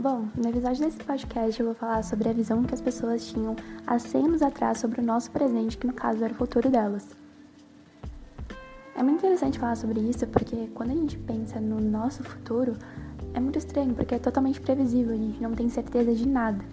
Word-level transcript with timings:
Bom, 0.00 0.28
no 0.34 0.48
episódio 0.48 0.82
desse 0.82 0.96
podcast 0.96 1.60
eu 1.60 1.66
vou 1.66 1.74
falar 1.74 2.02
sobre 2.02 2.26
a 2.30 2.32
visão 2.32 2.64
que 2.64 2.72
as 2.72 2.80
pessoas 2.80 3.26
tinham 3.26 3.54
há 3.86 3.98
100 3.98 4.24
anos 4.24 4.40
atrás 4.40 4.78
sobre 4.78 4.98
o 4.98 5.04
nosso 5.04 5.30
presente, 5.30 5.76
que 5.76 5.86
no 5.86 5.92
caso 5.92 6.24
era 6.24 6.32
o 6.32 6.36
futuro 6.36 6.70
delas. 6.70 7.06
É 8.96 9.02
muito 9.02 9.18
interessante 9.18 9.58
falar 9.58 9.76
sobre 9.76 10.00
isso 10.00 10.26
porque 10.28 10.70
quando 10.74 10.92
a 10.92 10.94
gente 10.94 11.18
pensa 11.18 11.60
no 11.60 11.78
nosso 11.78 12.24
futuro, 12.24 12.78
é 13.34 13.40
muito 13.40 13.58
estranho 13.58 13.94
porque 13.94 14.14
é 14.14 14.18
totalmente 14.18 14.58
previsível, 14.58 15.12
a 15.12 15.18
gente 15.18 15.42
não 15.42 15.52
tem 15.52 15.68
certeza 15.68 16.14
de 16.14 16.26
nada. 16.26 16.64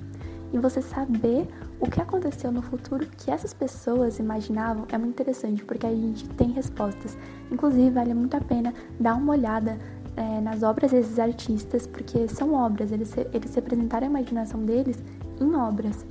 E 0.54 0.58
você 0.58 0.82
saber 0.82 1.50
o 1.82 1.90
que 1.90 2.02
aconteceu 2.02 2.50
no 2.50 2.62
futuro 2.62 3.06
que 3.18 3.30
essas 3.30 3.54
pessoas 3.54 4.20
imaginavam 4.20 4.86
é 4.90 4.98
muito 4.98 5.12
interessante 5.12 5.66
porque 5.66 5.86
a 5.86 5.94
gente 5.94 6.30
tem 6.30 6.52
respostas. 6.52 7.18
Inclusive, 7.52 7.90
vale 7.90 8.14
muito 8.14 8.38
a 8.38 8.42
pena 8.42 8.74
dar 8.98 9.16
uma 9.16 9.34
olhada 9.34 9.78
é, 10.18 10.42
nas 10.42 10.64
obras 10.64 10.92
desses 10.92 11.20
artistas, 11.20 11.86
porque 11.86 12.28
são 12.28 12.54
obras, 12.54 12.92
eles, 12.92 13.16
eles 13.32 13.54
representaram 13.56 14.08
a 14.08 14.10
imaginação 14.10 14.66
deles 14.66 14.98
em 15.40 15.56
obras. 15.56 16.06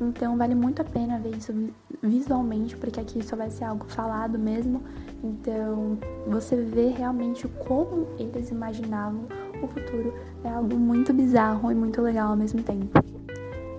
Então 0.00 0.36
vale 0.36 0.54
muito 0.54 0.80
a 0.80 0.84
pena 0.84 1.18
ver 1.18 1.34
isso 1.34 1.52
visualmente, 2.00 2.76
porque 2.76 3.00
aqui 3.00 3.24
só 3.24 3.34
vai 3.34 3.50
ser 3.50 3.64
algo 3.64 3.86
falado 3.88 4.38
mesmo. 4.38 4.82
Então 5.24 5.98
você 6.28 6.54
vê 6.56 6.88
realmente 6.88 7.48
como 7.66 8.06
eles 8.18 8.50
imaginavam 8.50 9.22
o 9.62 9.66
futuro 9.66 10.14
é 10.44 10.50
algo 10.50 10.76
muito 10.76 11.12
bizarro 11.12 11.72
e 11.72 11.74
muito 11.74 12.00
legal 12.00 12.30
ao 12.30 12.36
mesmo 12.36 12.62
tempo. 12.62 13.02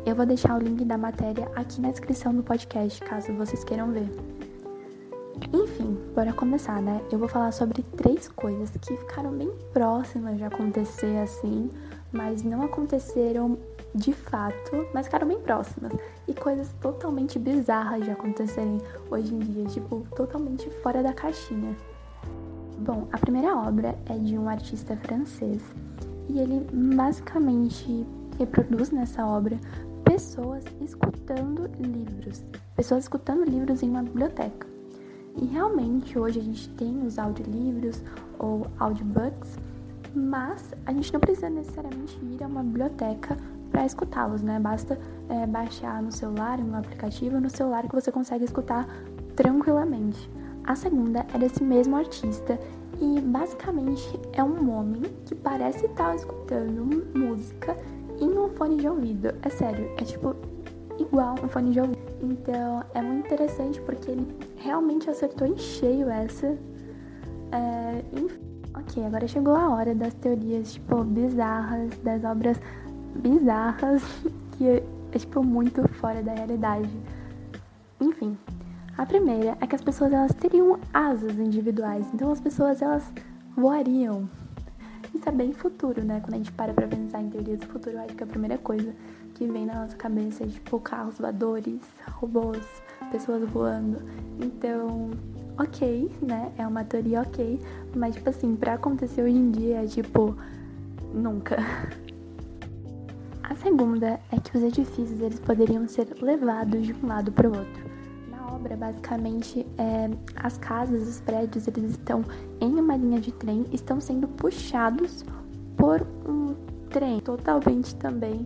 Eu 0.05 0.15
vou 0.15 0.25
deixar 0.25 0.57
o 0.57 0.59
link 0.59 0.83
da 0.83 0.97
matéria 0.97 1.49
aqui 1.55 1.79
na 1.79 1.91
descrição 1.91 2.33
do 2.33 2.43
podcast, 2.43 2.99
caso 3.01 3.31
vocês 3.33 3.63
queiram 3.63 3.91
ver. 3.91 4.09
Enfim, 5.53 5.97
bora 6.13 6.33
começar, 6.33 6.81
né? 6.81 7.01
Eu 7.11 7.17
vou 7.17 7.27
falar 7.27 7.51
sobre 7.51 7.81
três 7.81 8.27
coisas 8.27 8.69
que 8.69 8.97
ficaram 8.97 9.31
bem 9.31 9.51
próximas 9.73 10.37
de 10.37 10.43
acontecer 10.43 11.17
assim, 11.17 11.71
mas 12.11 12.43
não 12.43 12.61
aconteceram 12.63 13.57
de 13.95 14.13
fato, 14.13 14.87
mas 14.93 15.05
ficaram 15.05 15.27
bem 15.27 15.39
próximas. 15.39 15.91
E 16.27 16.33
coisas 16.33 16.69
totalmente 16.81 17.39
bizarras 17.39 18.03
de 18.03 18.11
acontecerem 18.11 18.79
hoje 19.09 19.33
em 19.33 19.39
dia, 19.39 19.65
tipo, 19.65 20.05
totalmente 20.15 20.69
fora 20.83 21.01
da 21.01 21.13
caixinha. 21.13 21.75
Bom, 22.77 23.07
a 23.11 23.17
primeira 23.17 23.55
obra 23.55 23.97
é 24.05 24.17
de 24.17 24.37
um 24.37 24.47
artista 24.47 24.95
francês 24.97 25.61
e 26.29 26.39
ele 26.39 26.65
basicamente 26.71 28.05
reproduz 28.37 28.91
nessa 28.91 29.25
obra 29.25 29.59
pessoas 30.03 30.63
escutando 30.79 31.69
livros, 31.79 32.43
pessoas 32.75 33.03
escutando 33.03 33.43
livros 33.43 33.83
em 33.83 33.89
uma 33.89 34.03
biblioteca. 34.03 34.68
E 35.37 35.45
realmente 35.45 36.17
hoje 36.17 36.39
a 36.39 36.43
gente 36.43 36.69
tem 36.69 37.05
os 37.05 37.17
audiolivros 37.17 38.01
ou 38.37 38.67
audiobooks, 38.79 39.57
mas 40.13 40.73
a 40.85 40.93
gente 40.93 41.13
não 41.13 41.19
precisa 41.19 41.49
necessariamente 41.49 42.17
ir 42.23 42.43
a 42.43 42.47
uma 42.47 42.63
biblioteca 42.63 43.37
para 43.71 43.85
escutá-los, 43.85 44.41
né? 44.41 44.59
Basta 44.59 44.99
é, 45.29 45.45
baixar 45.45 46.01
no 46.01 46.11
celular, 46.11 46.59
um 46.59 46.75
aplicativo 46.75 47.39
no 47.39 47.49
celular 47.49 47.87
que 47.87 47.95
você 47.95 48.11
consegue 48.11 48.45
escutar 48.45 48.87
tranquilamente. 49.35 50.29
A 50.63 50.75
segunda 50.75 51.25
é 51.33 51.37
desse 51.37 51.63
mesmo 51.63 51.95
artista 51.95 52.59
e 52.99 53.21
basicamente 53.21 54.19
é 54.33 54.43
um 54.43 54.69
homem 54.71 55.03
que 55.25 55.35
parece 55.35 55.85
estar 55.85 56.15
escutando 56.15 57.07
música 57.17 57.77
em 58.19 58.37
um 58.37 58.49
fone 58.49 58.77
de 58.77 58.87
ouvido. 58.87 59.33
É 59.41 59.49
sério, 59.49 59.89
é 59.97 60.03
tipo 60.03 60.35
igual 60.99 61.35
um 61.43 61.47
fone 61.47 61.71
de 61.71 61.79
ouvido. 61.79 61.98
Então 62.21 62.83
é 62.93 63.01
muito 63.01 63.25
interessante 63.25 63.79
porque 63.81 64.11
ele 64.11 64.27
realmente 64.57 65.09
acertou 65.09 65.47
em 65.47 65.57
cheio 65.57 66.09
essa. 66.09 66.57
É, 67.51 68.03
ok, 68.75 69.05
agora 69.05 69.27
chegou 69.27 69.55
a 69.55 69.69
hora 69.69 69.95
das 69.95 70.13
teorias, 70.15 70.73
tipo, 70.73 71.03
bizarras, 71.03 71.97
das 72.03 72.23
obras 72.23 72.59
bizarras, 73.15 74.03
que 74.57 74.67
é, 74.67 74.83
é 75.11 75.17
tipo, 75.17 75.43
muito 75.43 75.87
fora 75.93 76.21
da 76.21 76.33
realidade. 76.33 76.89
Enfim, 77.99 78.37
a 78.97 79.05
primeira 79.05 79.57
é 79.61 79.67
que 79.67 79.75
as 79.75 79.81
pessoas 79.81 80.11
elas 80.11 80.33
teriam 80.33 80.79
asas 80.93 81.37
individuais, 81.39 82.05
então 82.13 82.31
as 82.31 82.41
pessoas 82.41 82.81
elas 82.81 83.11
voariam. 83.55 84.29
É 85.29 85.31
bem 85.31 85.53
futuro, 85.53 86.03
né? 86.03 86.19
Quando 86.21 86.33
a 86.33 86.37
gente 86.37 86.51
para 86.53 86.73
pra 86.73 86.87
pensar 86.87 87.21
em 87.21 87.29
teorias 87.29 87.59
do 87.59 87.67
futuro, 87.67 87.97
eu 87.97 88.01
acho 88.01 88.15
que 88.15 88.23
a 88.23 88.25
primeira 88.25 88.57
coisa 88.57 88.91
que 89.35 89.45
vem 89.45 89.63
na 89.63 89.81
nossa 89.81 89.95
cabeça 89.95 90.43
é 90.43 90.47
tipo 90.47 90.79
carros 90.79 91.19
voadores, 91.19 91.81
robôs, 92.13 92.65
pessoas 93.11 93.47
voando. 93.47 94.01
Então, 94.41 95.11
ok, 95.55 96.09
né? 96.19 96.51
É 96.57 96.65
uma 96.65 96.83
teoria 96.83 97.21
ok, 97.21 97.61
mas 97.95 98.15
tipo 98.15 98.27
assim, 98.27 98.55
pra 98.55 98.73
acontecer 98.73 99.21
hoje 99.21 99.35
em 99.35 99.51
dia 99.51 99.83
é 99.83 99.85
tipo, 99.85 100.35
nunca. 101.13 101.57
A 103.47 103.53
segunda 103.53 104.19
é 104.31 104.39
que 104.39 104.57
os 104.57 104.63
edifícios 104.63 105.21
eles 105.21 105.39
poderiam 105.39 105.87
ser 105.87 106.07
levados 106.19 106.87
de 106.87 106.93
um 106.93 107.05
lado 107.05 107.31
para 107.31 107.47
o 107.47 107.55
outro 107.55 107.88
obra, 108.59 108.75
basicamente, 108.75 109.65
é, 109.77 110.09
as 110.35 110.57
casas, 110.57 111.07
os 111.07 111.21
prédios, 111.21 111.67
eles 111.67 111.91
estão 111.91 112.23
em 112.59 112.75
uma 112.75 112.97
linha 112.97 113.19
de 113.19 113.31
trem, 113.31 113.65
estão 113.71 114.01
sendo 114.01 114.27
puxados 114.27 115.23
por 115.77 116.05
um 116.27 116.53
trem 116.89 117.19
totalmente 117.21 117.95
também 117.95 118.45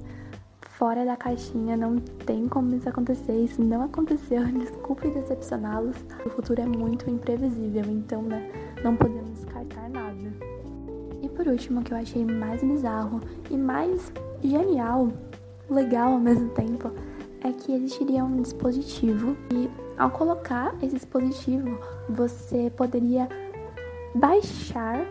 fora 0.61 1.05
da 1.05 1.15
caixinha, 1.15 1.77
não 1.77 1.97
tem 1.97 2.47
como 2.47 2.75
isso 2.75 2.89
acontecer, 2.89 3.43
isso 3.43 3.61
não 3.61 3.83
aconteceu, 3.83 4.43
desculpe 4.53 5.09
decepcioná-los. 5.09 5.95
O 6.25 6.29
futuro 6.29 6.61
é 6.61 6.65
muito 6.65 7.09
imprevisível, 7.09 7.83
então 7.87 8.21
né, 8.21 8.51
não 8.83 8.95
podemos 8.95 9.31
descartar 9.31 9.89
nada. 9.89 10.13
E 11.21 11.29
por 11.29 11.47
último, 11.47 11.79
o 11.79 11.83
que 11.83 11.93
eu 11.93 11.97
achei 11.97 12.25
mais 12.25 12.61
bizarro 12.63 13.21
e 13.49 13.57
mais 13.57 14.11
genial, 14.43 15.09
legal 15.69 16.13
ao 16.13 16.19
mesmo 16.19 16.49
tempo, 16.49 16.91
é 17.43 17.51
que 17.51 17.73
existiria 17.73 18.23
um 18.23 18.41
dispositivo 18.41 19.35
e 19.51 19.69
ao 19.97 20.09
colocar 20.09 20.73
esse 20.81 20.95
dispositivo, 20.95 21.77
você 22.09 22.71
poderia 22.75 23.27
baixar 24.15 25.05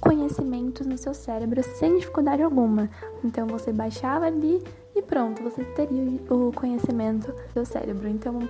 conhecimentos 0.00 0.86
no 0.86 0.96
seu 0.96 1.14
cérebro 1.14 1.62
sem 1.62 1.98
dificuldade 1.98 2.42
alguma. 2.42 2.88
Então 3.24 3.46
você 3.46 3.72
baixava 3.72 4.26
ali 4.26 4.62
e 4.94 5.02
pronto, 5.02 5.42
você 5.42 5.64
teria 5.64 6.02
o 6.30 6.52
conhecimento 6.52 7.32
do 7.32 7.52
seu 7.52 7.64
cérebro. 7.64 8.08
Então 8.08 8.40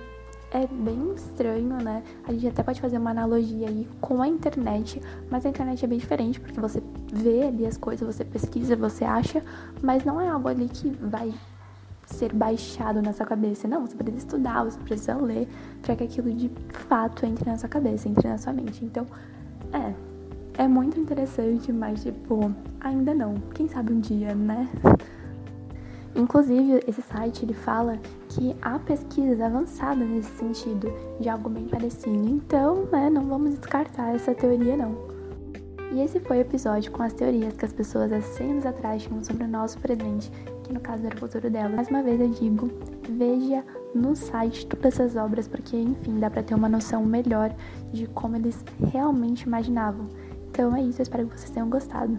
é 0.51 0.65
bem 0.65 1.13
estranho, 1.13 1.77
né? 1.83 2.03
A 2.25 2.31
gente 2.31 2.47
até 2.47 2.63
pode 2.63 2.79
fazer 2.79 2.97
uma 2.97 3.11
analogia 3.11 3.67
aí 3.67 3.87
com 3.99 4.21
a 4.21 4.27
internet, 4.27 5.01
mas 5.29 5.45
a 5.45 5.49
internet 5.49 5.83
é 5.83 5.87
bem 5.87 5.97
diferente 5.97 6.39
porque 6.39 6.59
você 6.59 6.81
vê 7.11 7.43
ali 7.43 7.65
as 7.65 7.77
coisas, 7.77 8.15
você 8.15 8.23
pesquisa, 8.23 8.75
você 8.75 9.03
acha, 9.03 9.43
mas 9.81 10.05
não 10.05 10.21
é 10.21 10.29
algo 10.29 10.47
ali 10.47 10.69
que 10.69 10.89
vai 10.89 11.33
ser 12.07 12.33
baixado 12.33 13.01
na 13.01 13.13
sua 13.13 13.25
cabeça. 13.25 13.67
Não, 13.67 13.85
você 13.85 13.95
precisa 13.95 14.17
estudar, 14.17 14.63
você 14.63 14.79
precisa 14.79 15.15
ler 15.15 15.47
para 15.81 15.95
que 15.95 16.03
aquilo 16.03 16.31
de 16.33 16.49
fato 16.71 17.25
entre 17.25 17.49
na 17.49 17.57
sua 17.57 17.69
cabeça, 17.69 18.07
entre 18.07 18.27
na 18.27 18.37
sua 18.37 18.53
mente. 18.53 18.83
Então, 18.83 19.05
é, 19.73 19.93
é 20.63 20.67
muito 20.67 20.99
interessante, 20.99 21.71
mas 21.71 22.03
tipo, 22.03 22.51
ainda 22.79 23.13
não. 23.13 23.35
Quem 23.53 23.67
sabe 23.67 23.93
um 23.93 23.99
dia, 23.99 24.33
né? 24.33 24.69
Inclusive, 26.15 26.83
esse 26.87 27.01
site 27.01 27.45
ele 27.45 27.53
fala 27.53 27.99
que 28.29 28.55
há 28.61 28.79
pesquisas 28.79 29.39
avançadas 29.39 30.07
nesse 30.09 30.31
sentido, 30.37 30.91
de 31.19 31.29
algo 31.29 31.47
bem 31.47 31.67
parecido. 31.67 32.27
Então, 32.27 32.87
né, 32.91 33.09
não 33.09 33.27
vamos 33.27 33.51
descartar 33.51 34.15
essa 34.15 34.33
teoria 34.33 34.75
não. 34.75 35.16
E 35.91 36.01
esse 36.01 36.19
foi 36.19 36.37
o 36.37 36.41
episódio 36.41 36.91
com 36.91 37.01
as 37.01 37.13
teorias 37.13 37.55
que 37.55 37.65
as 37.65 37.73
pessoas 37.73 38.11
há 38.11 38.21
100 38.21 38.51
anos 38.51 38.65
atrás 38.65 39.03
tinham 39.03 39.23
sobre 39.23 39.45
o 39.45 39.47
nosso 39.47 39.79
presente 39.79 40.31
que 40.67 40.73
no 40.73 40.79
caso 40.81 41.05
era 41.05 41.15
o 41.15 41.19
futuro 41.19 41.49
dela. 41.49 41.69
Mais 41.69 41.87
uma 41.87 42.03
vez 42.03 42.19
eu 42.19 42.29
digo, 42.29 42.69
veja 43.09 43.63
no 43.95 44.15
site 44.15 44.65
todas 44.67 44.99
essas 44.99 45.15
obras, 45.15 45.47
porque 45.47 45.77
enfim, 45.77 46.19
dá 46.19 46.29
para 46.29 46.43
ter 46.43 46.53
uma 46.53 46.69
noção 46.69 47.03
melhor 47.05 47.55
de 47.91 48.05
como 48.07 48.35
eles 48.35 48.63
realmente 48.91 49.43
imaginavam. 49.43 50.07
Então 50.49 50.75
é 50.75 50.81
isso, 50.81 50.99
eu 50.99 51.03
espero 51.03 51.27
que 51.27 51.39
vocês 51.39 51.49
tenham 51.49 51.69
gostado. 51.69 52.15